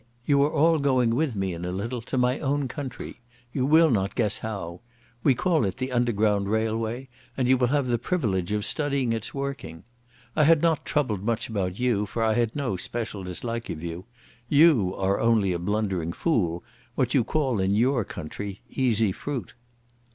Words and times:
You 0.25 0.41
are 0.41 0.51
all 0.51 0.79
going 0.79 1.13
with 1.13 1.35
me 1.35 1.53
in 1.53 1.63
a 1.63 1.69
little 1.71 2.01
to 2.01 2.17
my 2.17 2.39
own 2.39 2.67
country. 2.67 3.19
You 3.53 3.67
will 3.67 3.91
not 3.91 4.15
guess 4.15 4.39
how. 4.39 4.81
We 5.21 5.35
call 5.35 5.63
it 5.63 5.77
the 5.77 5.91
Underground 5.91 6.49
Railway, 6.49 7.07
and 7.37 7.47
you 7.47 7.55
will 7.55 7.67
have 7.67 7.85
the 7.85 7.99
privilege 7.99 8.51
of 8.51 8.65
studying 8.65 9.13
its 9.13 9.35
working.... 9.35 9.83
I 10.35 10.45
had 10.45 10.63
not 10.63 10.85
troubled 10.85 11.21
much 11.23 11.49
about 11.49 11.77
you, 11.77 12.07
for 12.07 12.23
I 12.23 12.33
had 12.33 12.55
no 12.55 12.75
special 12.77 13.23
dislike 13.23 13.69
of 13.69 13.83
you. 13.83 14.05
You 14.49 14.95
are 14.95 15.19
only 15.19 15.53
a 15.53 15.59
blundering 15.59 16.13
fool, 16.13 16.63
what 16.95 17.13
you 17.13 17.23
call 17.23 17.59
in 17.59 17.75
your 17.75 18.03
country 18.03 18.59
easy 18.71 19.11
fruit." 19.11 19.53